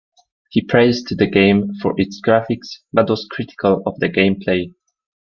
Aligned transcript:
He 0.49 0.63
praised 0.65 1.15
the 1.15 1.27
game 1.27 1.75
for 1.79 1.93
its 1.95 2.19
graphics, 2.21 2.79
but 2.91 3.07
was 3.07 3.27
critical 3.29 3.83
of 3.85 3.99
the 3.99 4.09
gameplay. 4.09 4.73